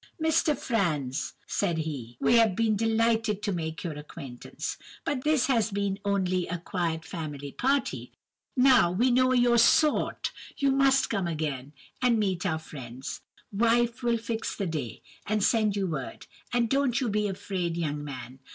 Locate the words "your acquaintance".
3.83-4.79